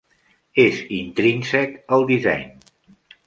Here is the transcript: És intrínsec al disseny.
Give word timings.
És 0.63 0.79
intrínsec 0.99 1.77
al 1.97 2.07
disseny. 2.13 2.47